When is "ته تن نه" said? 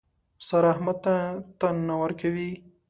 1.05-1.95